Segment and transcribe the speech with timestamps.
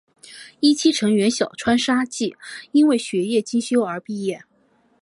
[0.61, 2.35] 一期成员小川纱季
[2.71, 4.41] 因为学业进修而毕业。